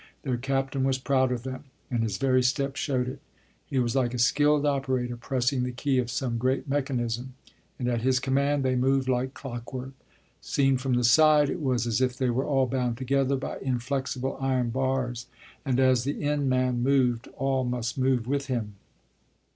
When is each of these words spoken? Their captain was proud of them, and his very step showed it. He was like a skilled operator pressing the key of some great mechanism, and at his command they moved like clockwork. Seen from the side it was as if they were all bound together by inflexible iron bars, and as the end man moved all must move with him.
Their 0.23 0.37
captain 0.37 0.83
was 0.83 0.97
proud 0.97 1.31
of 1.31 1.43
them, 1.43 1.65
and 1.91 2.01
his 2.01 2.17
very 2.17 2.41
step 2.41 2.75
showed 2.75 3.07
it. 3.07 3.19
He 3.67 3.77
was 3.77 3.95
like 3.95 4.15
a 4.15 4.17
skilled 4.17 4.65
operator 4.65 5.15
pressing 5.15 5.61
the 5.61 5.71
key 5.71 5.99
of 5.99 6.09
some 6.09 6.39
great 6.39 6.67
mechanism, 6.67 7.35
and 7.77 7.87
at 7.87 8.01
his 8.01 8.19
command 8.19 8.63
they 8.63 8.75
moved 8.75 9.07
like 9.07 9.35
clockwork. 9.35 9.93
Seen 10.41 10.77
from 10.77 10.95
the 10.95 11.03
side 11.03 11.51
it 11.51 11.61
was 11.61 11.85
as 11.85 12.01
if 12.01 12.17
they 12.17 12.31
were 12.31 12.45
all 12.47 12.65
bound 12.65 12.97
together 12.97 13.35
by 13.35 13.59
inflexible 13.59 14.39
iron 14.41 14.71
bars, 14.71 15.27
and 15.63 15.79
as 15.79 16.03
the 16.03 16.23
end 16.23 16.49
man 16.49 16.81
moved 16.81 17.27
all 17.37 17.63
must 17.63 17.95
move 17.95 18.25
with 18.25 18.47
him. 18.47 18.77